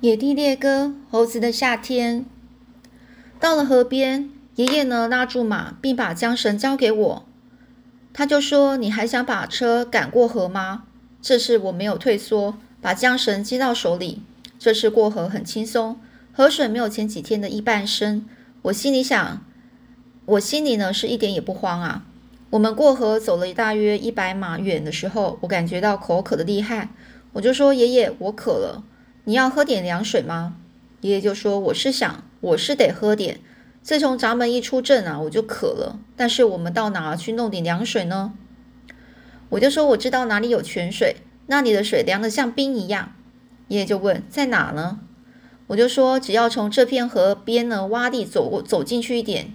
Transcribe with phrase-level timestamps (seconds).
[0.00, 2.26] 野地猎歌，猴子的夏天。
[3.40, 7.26] 到了河边，爷爷呢拉住马，并把缰绳交给我。
[8.12, 10.84] 他就说：“你还想把车赶过河吗？”
[11.22, 14.20] 这次我没有退缩，把缰绳接到手里。
[14.58, 15.98] 这次过河很轻松，
[16.30, 18.26] 河水没有前几天的一半深。
[18.62, 19.42] 我心里想，
[20.26, 22.04] 我心里呢是一点也不慌啊。
[22.50, 26.90] 我们过河走了大约一百码远的时候，我感觉到口渴的厉害，
[27.32, 28.84] 我就说：“爷爷，我渴了。”
[29.28, 30.54] 你要喝点凉水吗？
[31.00, 33.40] 爷爷就说：“我是想，我是得喝点。
[33.82, 35.98] 自从闸门一出镇啊，我就渴了。
[36.14, 38.34] 但是我们到哪儿去弄点凉水呢？”
[39.50, 41.16] 我就说：“我知道哪里有泉水，
[41.48, 43.14] 那里的水凉得像冰一样。”
[43.66, 45.00] 爷爷就问：“在哪呢？”
[45.66, 49.52] 我就说：“只要从这片河边呢洼地走过走进去一点。”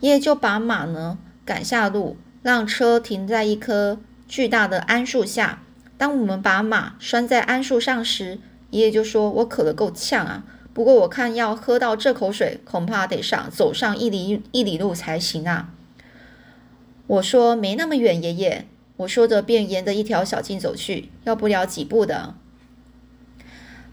[0.00, 5.62] 爷爷就把马呢赶下路，让车停在一棵巨大的桉树下。
[5.96, 8.38] 当我们把马拴在桉树上时，
[8.76, 10.44] 爷爷就说：“我渴得够呛啊，
[10.74, 15.70] 不过我看要喝到这口水，恐怕得上走上一里一里路才行啊。”
[17.08, 18.66] 我说：“没那么远，爷爷。”
[18.98, 22.34] 我说着便沿着一条小径走去，要不了几步的。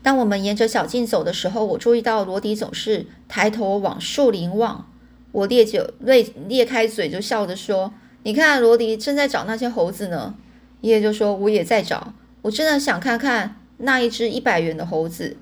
[0.01, 4.89] 当我们沿着小径走的时候，我注意到罗迪总是抬头往树林望。
[5.31, 10.35] 我咧嘴裂裂开嘴就笑着说：“你看，罗迪正在找那些猴子呢。”
[10.81, 15.35] 爷爷就说：“我也在找，我真的想看看。”那一只一百元的猴子，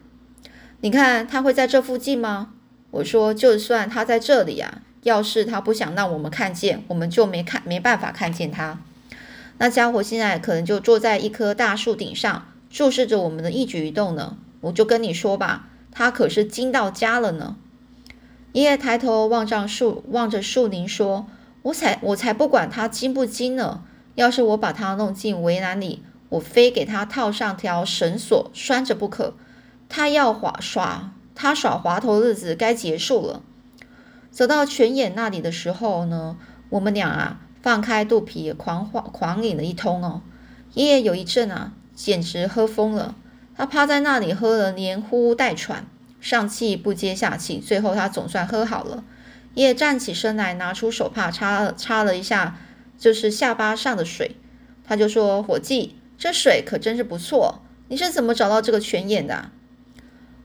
[0.81, 2.53] 你看他会在这附近吗？
[2.89, 8.81] 我说，就算他在这里呀，要是他不想让我们看见，我们就没看没办法看见他。
[9.59, 14.38] 那家伙现在可能就坐在一棵大树顶上，注视着我们的一举一动呢。
[14.62, 17.56] 我就跟你说吧，他可是惊到家了呢。
[18.53, 21.28] 爷爷抬头望着树，望着树林说
[21.62, 23.84] ：“我才我才不管他惊不惊呢，
[24.16, 26.02] 要是我把他弄进围栏里。”
[26.32, 29.34] 我非给他套上条绳索拴着不可，
[29.90, 33.42] 他要滑耍，他耍滑头日子该结束了。
[34.32, 36.38] 走到泉眼那里的时候呢，
[36.70, 40.22] 我们俩啊放开肚皮狂狂狂饮了一通哦。
[40.74, 43.14] 爷爷有一阵啊简直喝疯了，
[43.58, 45.86] 他趴在那里喝了连呼带喘，
[46.22, 49.03] 上气不接下气，最后他总算喝好了。
[49.56, 52.58] 爷爷站起身来，拿出手帕擦了擦了一下，
[52.97, 54.38] 就是下巴上的水，
[54.86, 59.50] 他就说：“伙计。”这水可真是不错，你是怎么找到这个泉眼的？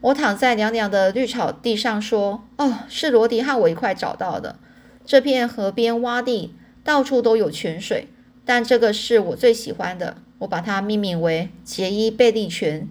[0.01, 4.59] 我躺在凉凉的绿草地上说：“哦，是罗迪和我一块找到的。
[5.05, 8.09] 这片河边洼地到处都有泉水，
[8.47, 12.89] 但这个是我最喜欢的，我把它命名为杰伊贝利泉。”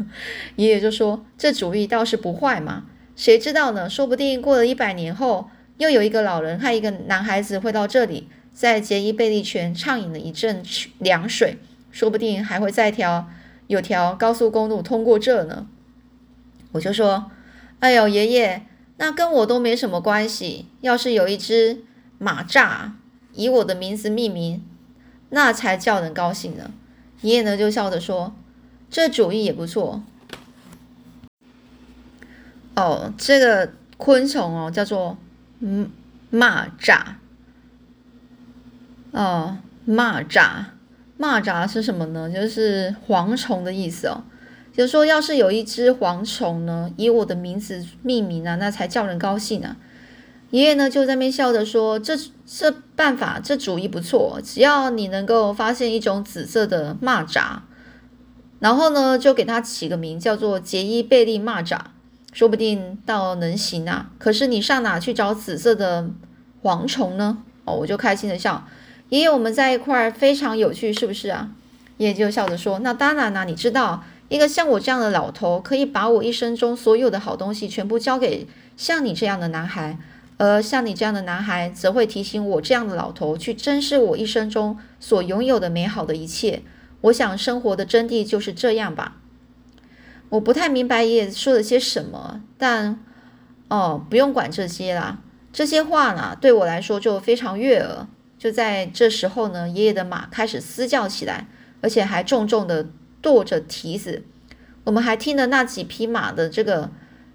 [0.56, 3.90] 爷爷就说：“这主意倒是不坏嘛，谁知道呢？
[3.90, 10.64] 说不定过了一百年后，又有一个老人和一个男孩子会到这里，在杰伊贝利泉畅饮了一阵
[10.96, 11.58] 凉水。”
[11.94, 13.28] 说不定还会再条
[13.68, 15.68] 有条高速公路通过这呢。
[16.72, 17.30] 我就说
[17.78, 18.66] ：“哎呦，爷爷，
[18.96, 20.66] 那跟我都没什么关系。
[20.80, 21.84] 要是有一只
[22.18, 22.90] 马蚱
[23.32, 24.60] 以我的名字命名，
[25.30, 26.72] 那才叫人高兴呢。”
[27.22, 28.34] 爷爷呢就笑着说
[28.90, 30.02] ：“这主意也不错。”
[32.74, 35.16] 哦，这个昆虫哦叫做
[35.60, 35.88] 嗯
[36.32, 37.00] 蚂蚱。
[39.12, 40.73] 哦，蚂蚱。
[41.24, 42.30] 蚂蚱是什么呢？
[42.30, 44.22] 就是蝗虫的意思哦。
[44.72, 49.76] 就说，要是有一只蝗虫呢，以我的名字命名啊，那才叫人高兴啊。
[50.50, 52.14] 爷爷呢就在那边笑着说：“这
[52.44, 54.40] 这办法，这主意不错。
[54.42, 57.60] 只要你能够发现一种紫色的蚂蚱，
[58.60, 61.78] 然后呢，就给它起个名叫做杰伊贝利蚂蚱，
[62.32, 64.10] 说不定倒能行啊。
[64.18, 66.10] 可是你上哪去找紫色的
[66.62, 67.38] 蝗虫呢？
[67.64, 68.66] 哦，我就开心的笑。”
[69.14, 71.52] 爷爷，我们在一块儿非常有趣，是不是啊？
[71.98, 79.96] 爷爷就笑着说：“那当然啦，你知道，一个像我这样的老头，可以把我一生中所有的好东西全部交给像你这样的男孩，
[80.38, 86.62] 而像你这样的男孩，则会提醒我这样的老头去珍视我一生中所拥有的美好的一切。
[87.02, 89.18] 我想，生活的真谛就是这样吧。
[90.30, 92.98] 我不太明白爷爷说了些什么，但
[93.68, 95.18] 哦，不用管这些啦，
[95.52, 98.08] 这些话呢，对我来说就非常悦耳。”
[98.44, 101.48] 就在这时候呢，爷爷的马开始嘶叫起来，
[101.80, 102.86] 而且还重重的
[103.22, 104.22] 跺着蹄子。
[104.84, 106.90] 我们还听了那几匹马的这个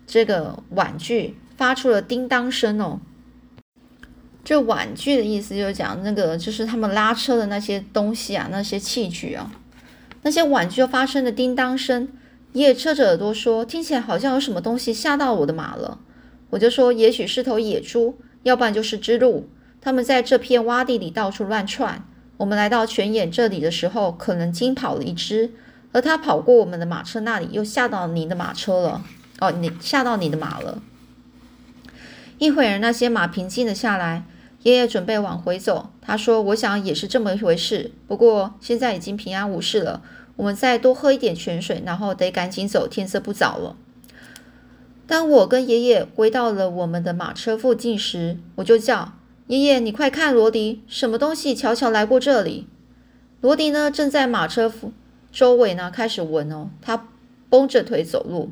[0.06, 3.00] 这个婉具发出了叮当声哦。
[4.44, 9.52] 这婉具的意思就是讲那个就是他们拉车的那些东西啊，那些器具啊，
[10.22, 12.08] 那些婉具就发生了叮当声。
[12.54, 15.98] 爷爷侧着耳朵说：“听起来好像有什么东西吓到我的马了。”
[16.52, 19.50] 我就说：“也许是头野猪，要不然就是只鹿。”
[19.82, 22.04] 他们在这片洼地里到处乱窜。
[22.38, 25.52] 我们来到泉眼这里的时候，可能惊跑了一只。
[25.92, 29.04] 而他跑过我们的马车那里，又吓到你的马车了。
[29.40, 30.82] 哦，你吓到你的马了。
[32.38, 34.24] 一会儿，那些马平静了下来。
[34.64, 37.92] 爷爷准备往回走，他说：“我想也是这么一回事。
[38.08, 40.02] 不过现在已经平安无事了。
[40.36, 43.78] 我们再多喝一点泉水，然后得赶紧走，天色不早了。”
[45.08, 49.14] 当我跟爷爷回到了我们的马车附近时，我就叫
[49.50, 52.68] 爷爷：“你快看，罗迪，什么东西悄悄来过这里？”
[53.42, 54.72] 罗迪呢，正在马车
[55.32, 56.70] 周围呢，开始闻哦。
[56.84, 57.08] 他
[57.50, 58.52] 绷着腿走路，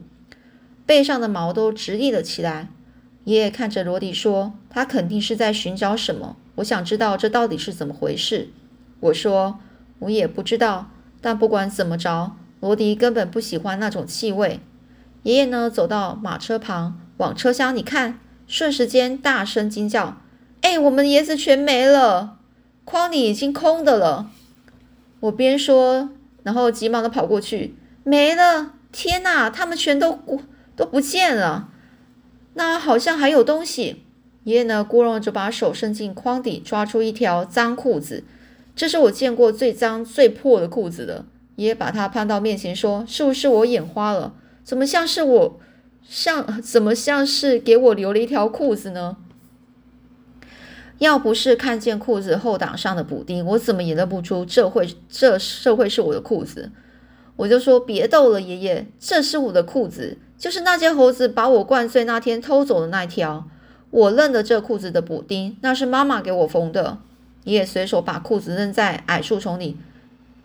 [0.88, 2.70] 背上的毛都直立了起来。
[3.26, 6.36] 爷爷看着罗迪说：“他肯定是在寻找什么。
[6.56, 8.50] 我想知道这到底是怎么回事。”
[9.02, 9.60] 我说
[10.00, 10.90] ：“我也不知道。
[11.22, 14.60] 但不管怎么着，罗迪根本不喜欢那种气味。”
[15.22, 20.18] 爷爷呢，走到马车旁，往车厢里看，瞬时间大声惊叫
[20.62, 22.38] ：“哎，我们的椰子全没了，
[22.84, 24.30] 筐里已经空的了！”
[25.22, 26.10] 我边说，
[26.44, 28.74] 然后急忙的跑过去：“没了！
[28.92, 30.20] 天哪，他们全都
[30.76, 31.70] 都不见了！”
[32.56, 34.04] 那好像还有东西。
[34.44, 38.24] 爷爷呢，咕哝着把手伸进筐底，抓出一条脏裤子。
[38.76, 41.26] 这是我见过最脏、最破的裤子了。
[41.58, 44.34] 爷爷把它攀到面前，说：“是不是我眼花了？
[44.64, 45.60] 怎么像是我，
[46.08, 49.18] 像怎么像是给我留了一条裤子呢？
[51.00, 56.72] 要不是看见裤子后挡上的补丁，我怎么也认不出这会这这会是我的裤子。
[57.36, 63.48] 我就说：别逗了，爷爷，这是我的裤子。”就是那些猴子把我灌醉那天偷走的那条，
[63.90, 67.00] 我认得这裤子的补丁，那是妈妈给我缝的。
[67.44, 69.78] 爷爷随手把裤子扔在矮树丛里，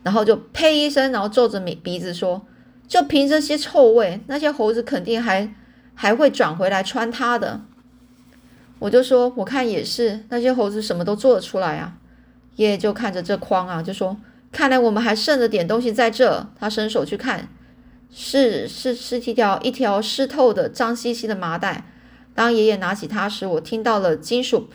[0.03, 2.43] 然后就呸一声，然后皱着鼻鼻子说
[2.89, 5.53] ：“就凭这些臭味，那些猴子肯定还
[5.95, 7.63] 还会转回来穿它的。”
[8.83, 11.95] 我就说：“我看也是，那些猴子什么都做得出来啊。”
[12.57, 14.17] 爷爷就看着这筐啊，就说
[14.51, 17.49] ：“看来我们还剩着点东西在这。”他伸手去看。
[18.11, 21.85] 是是是一条一条湿透的脏兮兮的麻袋。
[22.35, 24.69] 当爷爷拿起它时，我听到了金属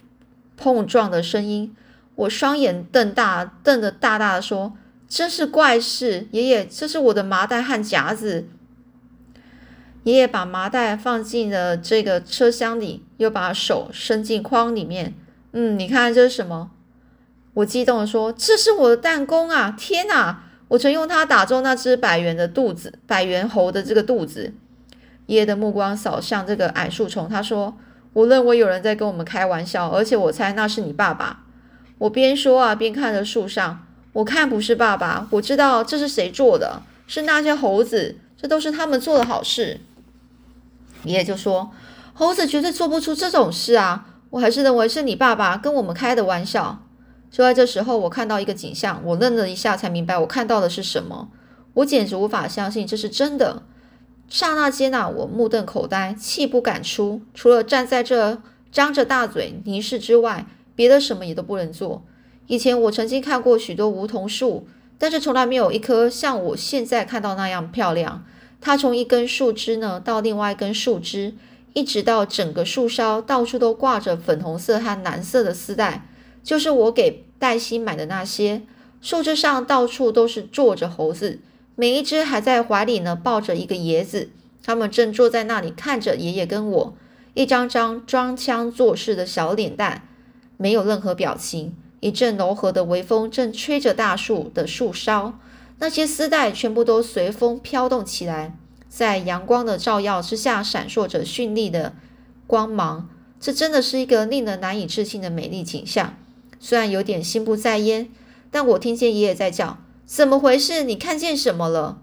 [0.56, 1.76] 碰撞的声音。
[2.16, 4.72] 我双眼瞪大，瞪得大大的说
[5.10, 6.30] ：“真是怪事！
[6.32, 8.48] 爷爷，这是我的麻袋和夹子。”
[10.08, 15.14] 爷爷把麻袋放进了这个车厢里，又把手伸进筐里面。
[15.52, 16.72] 嗯，你看这是什么？
[17.56, 19.76] 我激动的说：“这是我的弹弓啊！
[19.78, 24.54] 天哪！”我曾用它打中那只百元的肚子，百元猴的这个肚子。
[25.26, 27.78] 爷爷的目光扫向这个矮树丛，他说
[28.14, 31.44] ：“我认为有人在跟我们开玩笑，而且我猜那是你爸爸。”
[32.00, 39.82] 我边说啊边看着树上，我看不是爸爸，我知道这是谁做的，是那些猴子，这都是他们做的好事。
[41.04, 41.72] 爷爷就说
[42.14, 46.84] ：“猴子绝对做不出这种事啊！”我还是认为是你爸爸跟我们开的玩笑。
[47.32, 51.30] 就在这时候，我看到一个景象，我愣了一下，才明白我看到的是什么。
[51.76, 53.64] 我简直无法相信这是真的。
[54.28, 58.42] 刹那间呐，我目瞪口呆，气不敢出，除了站在这
[58.72, 60.46] 张着大嘴凝视之外，
[60.76, 62.04] 别的什么也都不能做。
[62.48, 64.68] 以前我曾经看过许多梧桐树，
[64.98, 68.26] 但是从来没有一棵像我现在看到那样漂亮。
[68.60, 71.34] 它从一根树枝呢，到另外一根树枝，
[71.74, 76.10] 一直到整个树梢，到处都挂着粉红色和蓝色的丝带。
[76.44, 78.64] 就是我给黛西买的那些
[79.02, 81.40] 树枝上到处都是坐着猴子，
[81.76, 84.30] 每一只还在怀里呢，抱着一个椰子。
[84.64, 86.98] 他们正坐在那里看着爷爷跟我，
[87.36, 90.08] 一张张装腔作势的小脸蛋，
[90.58, 91.76] 没有任何表情。
[92.00, 95.40] 一阵柔和的微风正吹着大树的树梢，
[95.80, 98.58] 那些丝带全部都随风飘动起来，
[98.90, 101.94] 在阳光的照耀之下闪烁着绚丽的
[102.48, 103.10] 光芒。
[103.40, 106.18] 这真的是一个令人难以置信的美丽景象。
[106.60, 108.10] 虽然有点心不在焉，
[108.50, 110.84] 但我听见爷爷在叫：“怎么回事？
[110.84, 112.00] 你看见什么了？”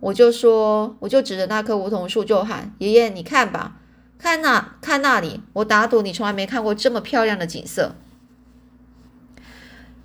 [0.00, 3.76] 我就说，我就指着那棵梧桐树就喊：“爷爷，你看吧，
[4.18, 5.42] 看那，看那里！
[5.52, 7.94] 我打赌你从来没看过这么漂亮的景色。”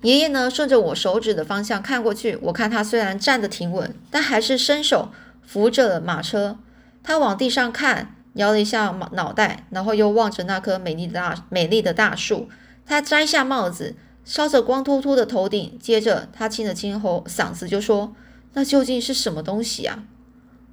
[0.02, 5.10] 爷爷呢，顺着我手指的方向看过去，我看他虽然站得挺稳，但还是伸手
[5.44, 6.58] 扶着了马车。
[7.02, 12.48] 他往地上看，摇了一下脑袋，然后又望着那棵美丽的大美丽的大树。
[12.86, 18.14] 他摘下帽子，烧着光秃秃的头顶，接着他清了清喉嗓子，就说
[18.54, 20.04] ：“那究竟是什么东西啊？”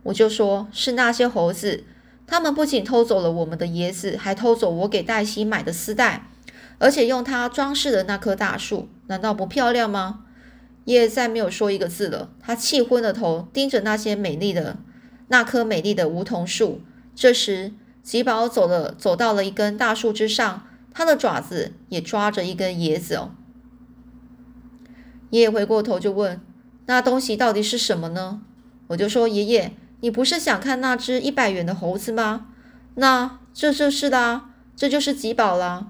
[0.04, 1.84] 我就说：“是那些猴子，
[2.28, 6.28] 他们不仅偷走了我们的椰子，还偷走我给黛西买的丝带，
[6.78, 10.22] 而且用它装饰的那棵大树，难道不漂亮吗？”
[10.86, 14.78] 爷爷再没有说一个字了，他气昏了头，盯着那些美丽的
[15.30, 16.82] 那棵美丽的梧桐树。
[17.16, 20.68] 这时，吉宝走了，走到了一根大树之上。
[20.94, 23.32] 他的爪子也抓着一根椰子哦。
[25.32, 26.40] 爷爷回过头就问
[26.86, 28.42] ：“那东西到底是什么呢？”
[28.90, 32.48] 我就说：“爷爷，你不是想看那只一百元的猴子吗？
[32.94, 35.88] 那这就是啦，这就是吉宝啦。”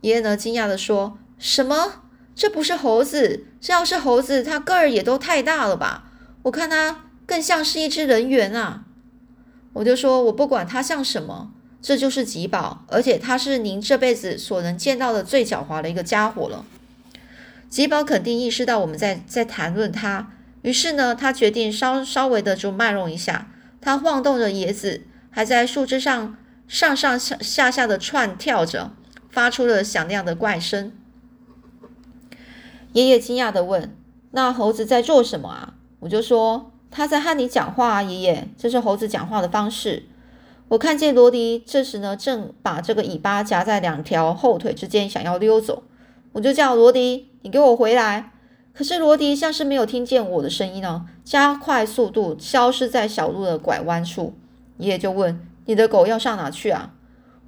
[0.00, 2.02] 爷爷呢，惊讶的说：“什么？
[2.34, 3.46] 这不是猴子？
[3.60, 6.10] 这要是猴子，它个儿也都太大了吧？
[6.42, 8.84] 我看它更像是一只人猿啊！”
[9.74, 11.52] 我就说：“我不管它像什么。”
[11.82, 16.64] 这就是吉宝，而且它是您这辈子所能见到的最狡猾的一个家伙了。
[17.70, 20.30] 吉宝肯定意识到我们在在谈论他，
[20.60, 23.50] 于是呢，他决定稍稍微的就卖弄一下。
[23.80, 26.36] 他晃动着椰子，还在树枝上
[26.68, 28.92] 上上下下下的窜跳着，
[29.30, 30.92] 发出了响亮的怪声。
[32.92, 33.96] 爷爷惊讶的问
[34.32, 40.04] ：“那猴子在做什么啊？”我就说：“他在和你讲话啊，爷爷，这是猴子讲话的方式。”
[40.68, 45.82] 我看见罗迪这时呢，正把这个尾巴夹在两条后腿之间，想要溜走。
[46.32, 48.32] 我就叫罗迪：“你给我回来！”
[48.72, 54.34] 可是罗迪像是没有听见我的声音呢，加快速度消失在小路的拐弯处。
[54.78, 56.92] 爷爷就问：“你的狗要上哪去啊？”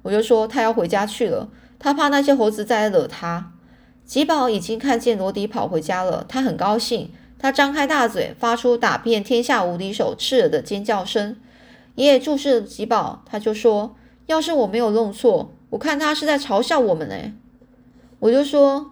[0.03, 1.49] 我就说：“他要回家去了，
[1.83, 3.51] 他怕那些猴子再来惹他。”
[4.05, 11.35] 吉宝已经看见罗迪跑回家了，他很高兴，他张开大嘴，发出打遍天下无敌手刺耳的尖叫声。
[11.95, 13.95] 爷爷注视吉宝，他就说
[14.27, 17.15] ：“要是我没有弄错，我看他是在嘲笑我们呢。”
[18.19, 18.91] 我就说：“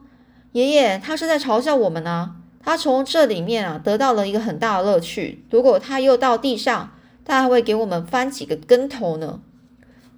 [0.52, 2.36] 爷爷，他是在嘲笑我们呢。
[2.64, 5.44] 他从这里面啊得到了一个很大的乐趣。
[5.50, 6.92] 如果他又到地上，
[7.26, 9.42] 他还会给我们翻几个跟头呢。”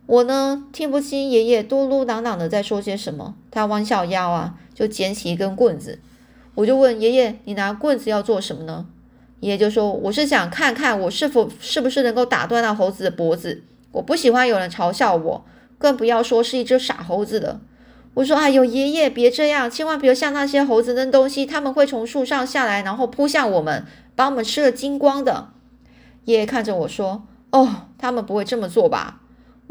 [0.06, 3.36] 我呢听不清爷爷嘟嘟囔囔的在说些什么。
[3.50, 6.00] 他弯下腰啊，就捡起一根棍子。
[6.56, 8.86] 我就问爷爷：“你拿棍子要做什么呢？”
[9.40, 13.64] 爷爷就说：“我是想看看我是否是不是能够打断那猴子的脖子。
[13.92, 15.46] 我不喜欢有人嘲笑我，
[15.78, 17.62] 更不要说是一只傻猴子的。”
[18.16, 25.50] 我说：“哎呦，爷爷别这样，千万别像那些猴子扔东西，他们会从树上下来，然后扑向我们，把我们吃了精光的。”
[26.26, 29.22] 爷爷看着我说：“哦，他们不会这么做吧？”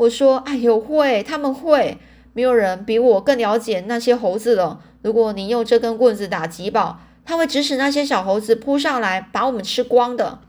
[0.02, 1.98] 我说：“哎呦，会，他们会。
[2.34, 4.80] 没有人比我更了解那些猴子了。
[5.02, 10.40] 如果你用这根棍子打吉宝。”他会指使那些小猴子扑上来，把我们吃光的。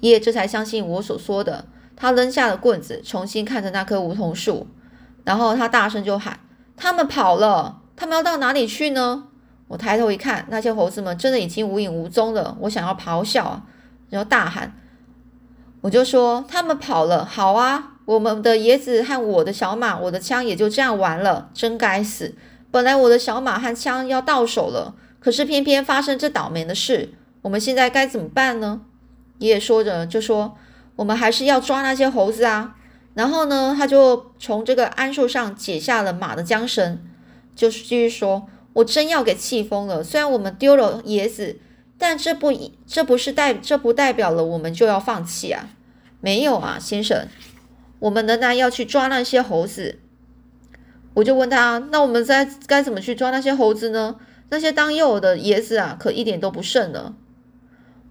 [0.00, 1.66] 爷爷这才相信我所说的。
[1.94, 4.66] 他扔下了棍子，重新看着那棵梧桐树，
[5.24, 6.40] 然后他大声就喊
[6.74, 7.82] ：“他们跑了！
[7.96, 9.28] 他们要到哪里去呢？”
[9.68, 12.56] 我抬头一看，那些猴子们真的已经无影无踪了。
[12.60, 13.60] 我想要咆哮，
[14.08, 14.74] 然后大喊，
[15.80, 17.92] 我就说：“他们跑了，好啊！
[18.04, 21.50] 我们的椰子和我的小马，我的枪也就这样完了。
[21.54, 22.34] 真该死！”
[22.70, 27.10] 本来我的小马和枪要到手了，可是偏偏发生这倒霉的事。
[27.42, 28.80] 我们现在该怎么办呢？
[29.38, 30.56] 爷爷说着就说
[30.96, 32.74] ：“我们还是要抓那些猴子啊。”
[33.14, 37.00] 然后呢，他就从这个桉树上解下了马的缰绳，
[37.54, 40.04] 就是继续说：“我真要给气疯了。
[40.04, 41.58] 虽然我们丢了椰子，
[41.98, 42.52] 但这不
[42.86, 45.70] 这不是代这不代表了我们就要放弃啊？
[46.20, 47.26] 没有啊，先生，
[47.98, 49.98] 我们仍然要去抓那些猴子。”
[51.14, 54.16] 我就问他：“那我们在该怎么去抓那些猴子呢？
[54.50, 57.16] 那些当诱饵的椰子啊，可一点都不剩了。”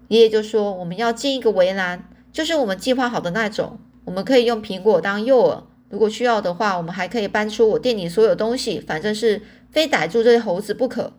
[0.09, 3.79] 爷爷就说：“我们要建一个围栏，就是我们计划好的那种。
[4.03, 9.41] 我们可以用苹果当诱饵，如果需要的话，我们还可以搬出我店里所有东西，反正是
[9.71, 11.13] 非逮住这些猴子不可。”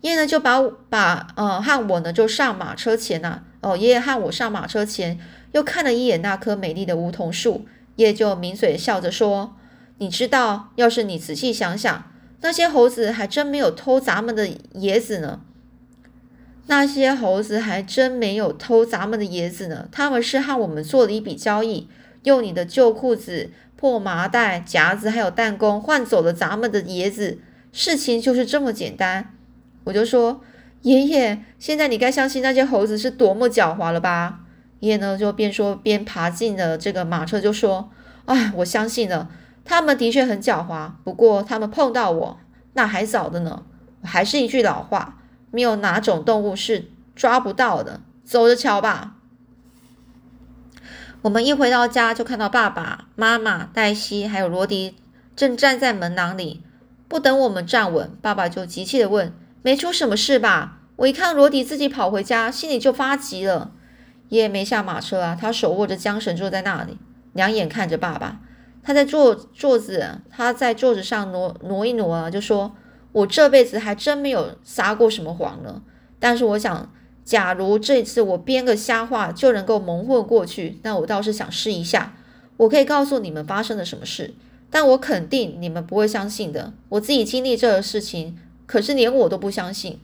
[0.00, 5.18] 爷爷呢就把把呃和我呢就上马车前呐，哦，爷爷和我上马车前
[5.52, 9.56] 又看了一眼那棵美丽的梧桐树，爷爷就抿嘴笑着说。
[9.98, 12.04] 你知道，要是你仔细想想，
[12.42, 15.40] 那些猴子还真没有偷咱们的椰子呢。
[16.68, 19.88] 那些猴子还真没有偷咱们的椰子呢。
[19.90, 21.88] 他们是和我们做了一笔交易，
[22.22, 27.38] 用你的旧裤子、破麻袋、夹子还有弹弓换走了咱们的椰子。
[27.72, 29.34] 事情就是这么简单。
[29.88, 30.42] 我就说，
[30.82, 34.40] 爷爷，现在你该相信那些猴子是多么狡猾了吧？
[34.80, 37.88] 爷爷呢，就边说边爬进了这个马车，就说
[38.26, 39.30] ：“哎，我相信了。”
[39.64, 42.38] 他们的确很狡猾，不过他们碰到我
[42.74, 43.62] 那还早的呢。
[44.02, 48.02] 还是一句老话，没有哪种动物是抓不到的。
[48.26, 49.14] 走着瞧吧。
[51.22, 54.96] 我们一回到家，就看到爸爸妈妈、黛西还有罗迪
[55.34, 56.62] 正站在门廊里。
[57.08, 63.72] 不等我们站稳，爸爸就急切的问：“没出什么事吧？”我一看罗迪自己跑回家，心里就发急了。
[64.30, 66.98] 爷爷没下马车啊，他手握着缰绳坐在那里，
[67.32, 68.40] 两眼看着爸爸。
[68.82, 72.74] 他在坐桌子，他在桌子上挪挪一挪啊，就说
[73.12, 75.82] ：“我这辈子还真没有撒过什么谎呢。
[76.18, 76.90] 但是我想，
[77.24, 82.14] 假如这次我编个瞎话就能够蒙混过去，那我倒是想试一下。
[82.56, 84.34] 我可以告诉你们发生了什么事，
[84.70, 86.72] 但我肯定你们不会相信的。
[86.88, 88.36] 我自己经历这个事情，
[88.68, 89.98] 可是连我都不相信。”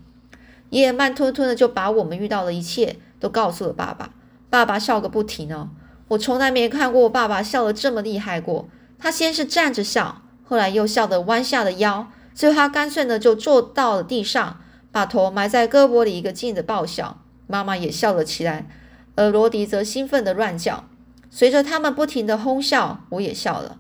[0.71, 2.97] 爷爷慢吞吞的就把我们遇到的一切。
[3.25, 4.11] 都告诉了爸爸。
[4.51, 5.71] 爸爸笑个不停哦，
[6.09, 8.69] 我从来没看过爸爸笑得这么厉害过。
[8.99, 14.61] 他先是站着笑，后来又笑得弯下了腰，最后他干脆呢就坐到了地上，
[14.93, 17.23] 把头埋在胳膊里，一个劲的爆笑。
[17.47, 18.67] 妈妈也笑了起来，
[19.15, 20.85] 而罗迪则兴奋的乱叫。
[21.31, 23.79] 随着他们不停的哄笑，我也笑了。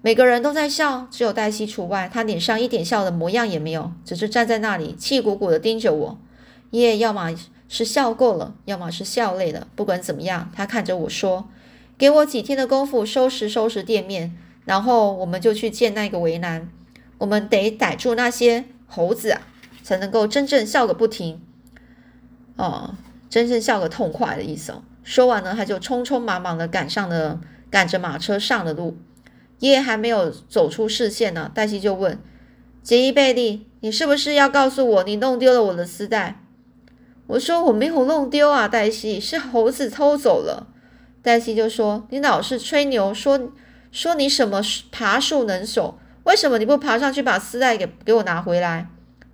[0.00, 2.08] 每个人都在笑，只有黛西除外。
[2.12, 6.18] 她脸上一点笑的模样也没有，只是站在那里，气鼓鼓的盯着我。
[6.70, 7.34] 爷爷要么
[7.68, 9.66] 是笑够了，要么是笑累了。
[9.74, 11.48] 不管怎么样，他看着我说
[11.98, 16.70] ：“给我几天的功夫收拾收拾店面，然后我们就去见那个为难。
[17.18, 19.42] 我们得逮住那些猴子啊，
[19.82, 21.40] 才能够真正笑个不停。
[22.54, 22.94] 哦，
[23.28, 27.40] 真正笑个痛快的意思哦。”说完呢，他就匆匆忙忙的赶上了，
[27.70, 28.96] 赶着马车上了路。
[29.58, 32.18] 爷爷还没有走出视线呢，黛西就问
[32.82, 36.40] ：“杰伊贝利，你是不是要告诉我你弄丢了我的丝带？”
[37.28, 40.68] 我说：“我没有弄丢啊，黛西，是猴子偷走了。”
[41.22, 43.52] 黛西就说：“你老是吹牛，说
[43.90, 44.62] 说你什么
[44.92, 48.88] 爬树能手，为什么你不爬上去把丝带给给我拿回来？”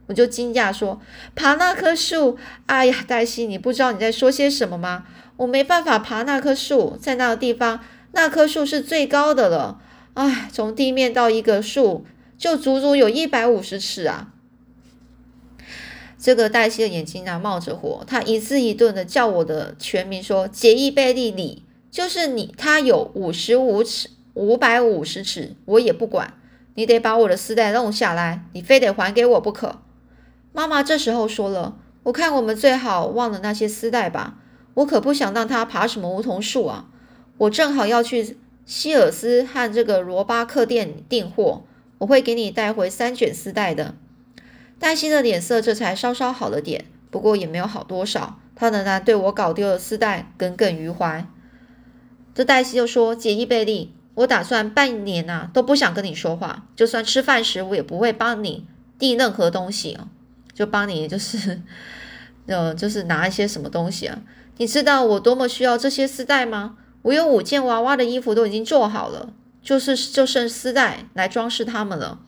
[0.07, 1.00] 我就惊讶说
[1.37, 2.37] ：“爬那棵树？
[2.66, 5.04] 哎呀，黛西，你不知道你在说些什么吗？”
[5.37, 7.81] 我没办法爬那棵树，在那个地方，
[8.12, 9.81] 那棵树是最高的了。
[10.14, 12.06] 唉，从地面到一个树，
[12.38, 14.33] 就足足有一百五十尺啊！
[16.16, 22.54] 这个黛西的眼睛啊，冒着火，他一字一顿的叫我的全名，说：“杰伊贝利里，就是你。
[22.56, 26.35] 他有五十五尺，五百五十尺，我也不管。
[26.76, 29.80] 你得把我的丝带弄下来，你非得还给我不可。”
[30.54, 34.37] 妈妈这时候说了：“我看我们最好忘了那些丝带吧。”
[34.75, 36.87] 我可不想让他爬什么梧桐树啊！
[37.38, 41.64] 我正好要去希尔斯和这个罗巴克店订货，
[41.99, 43.94] 我会给你带回三卷丝带的。
[44.78, 48.40] 黛西的脸色这才稍稍好了点，不过也没有好多少。
[48.56, 51.26] 他仍然对我搞丢了丝带耿耿于怀。
[52.35, 58.67] 这黛西就说：“杰伊贝利，我打算半年呐都不想跟你说话，就算吃饭时我也不会帮你
[58.99, 60.08] 递任何东西啊，
[60.52, 61.60] 就帮你就是，
[62.47, 64.23] 呃，就是拿一些什么东西啊。”
[64.58, 66.76] 你知道我多么需要这些丝带吗？
[67.04, 72.19] 我有五件娃娃的衣服都已经做好了，就是就剩丝带来装饰它们了。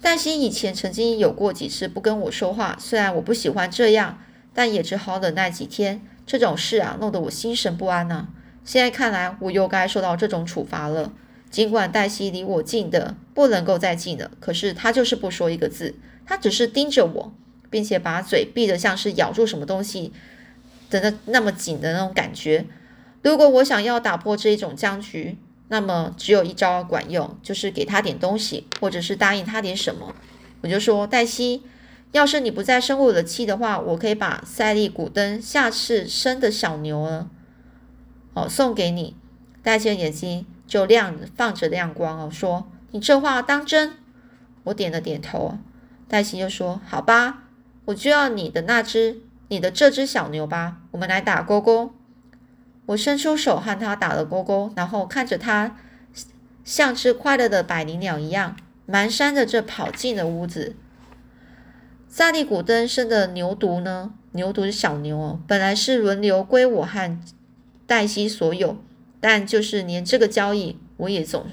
[0.00, 4.18] 黛西以前曾经有过几次不跟我说话，虽然我不喜欢这样，
[4.54, 6.00] 但也只好忍耐几天。
[6.24, 8.28] 这种事啊，弄得我心神不安呢。
[8.64, 11.12] 现在看来，我又该受到这种处罚了。
[11.50, 17.32] 尽管黛西离我近的不能够再近了，可是她就是不说一个字，她只是盯着我，
[17.68, 20.12] 并且把嘴闭得像是咬住什么东西。
[20.88, 22.64] 的那那么紧的那种感觉，
[23.26, 25.36] 如果我想要打破这一种僵局，
[25.66, 30.14] 那么只有一招管用，就是给他点东西，或者是答应他点什么。
[30.60, 31.64] 我就说，黛西，
[32.12, 37.28] 要是你不再生我的气的话，我可以把赛利古登下次生的小牛呢，
[38.34, 39.16] 哦，送给你。
[39.60, 43.94] 黛西的眼睛就亮，放着亮光哦，说你这话当真？
[44.62, 45.58] 我点了点头。
[46.06, 47.42] 黛西就说，好吧，
[47.86, 49.20] 我就要你的那只。
[49.48, 51.92] 你的这只小牛吧，我们来打勾勾。
[52.86, 55.76] 我伸出手和他打了勾勾，然后看着他
[56.64, 58.56] 像只快乐的百灵鸟一样，
[58.88, 60.74] 蹒跚着这跑进了屋子。
[62.08, 64.14] 萨利古登生的牛犊呢？
[64.32, 67.18] 牛犊是小牛哦，本来是轮流归我和
[67.86, 68.78] 黛西所有，
[69.20, 71.46] 但就是连这个交易，我也总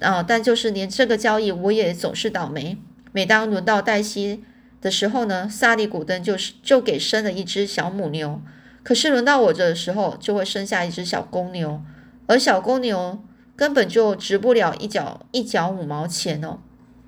[0.00, 2.76] 啊，但就是连这个交易，我也总是倒霉。
[3.12, 4.44] 每当轮到黛西。
[4.82, 8.40] 的时候呢，萨利古登就是就给生了一只小母牛，
[8.82, 11.82] 可是轮到我这的时候，就会生下一只小公牛，
[12.26, 13.22] 而小公牛
[13.56, 16.58] 根本就值不了一角一角五毛钱哦，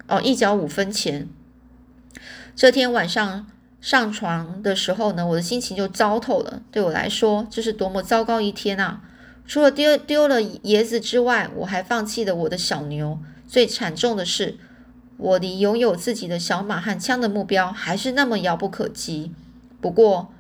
[0.08, 1.28] 哦一角五分钱。
[2.54, 3.46] 这天晚上
[3.80, 6.62] 上床的时候呢，我的心情就糟透了。
[6.70, 9.02] 对我来说，这是多么糟糕一天啊！
[9.46, 13.18] 除了丢丢了椰子之外，我还放弃了我的小牛。
[13.46, 14.58] 最惨重的是。
[15.18, 19.30] 我离拥有自己的小马和枪的目标还是那么遥不可及。
[19.80, 20.32] 不过，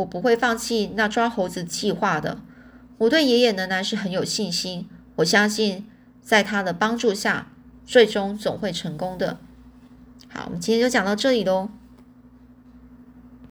[0.00, 2.40] 我不会放弃那抓猴子计划的。
[2.98, 4.88] 我对爷爷仍然是很有信心。
[5.16, 5.86] 我相信，
[6.22, 7.48] 在他的帮助下，
[7.86, 9.38] 最终总会成功的。
[10.28, 11.70] 好，我们今天就讲到这里喽。